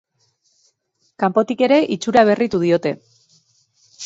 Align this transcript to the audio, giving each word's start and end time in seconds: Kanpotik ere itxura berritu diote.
Kanpotik 1.23 1.61
ere 1.67 1.77
itxura 1.97 2.25
berritu 2.31 2.63
diote. 2.65 2.97